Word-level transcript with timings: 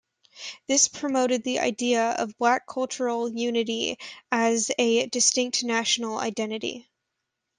This 0.65 0.87
promoted 0.87 1.43
the 1.43 1.59
idea 1.59 2.09
of 2.13 2.35
black 2.39 2.65
cultural 2.65 3.29
unity 3.29 3.99
as 4.31 4.71
a 4.79 5.05
distinct 5.05 5.63
national 5.63 6.17
identity. 6.17 6.89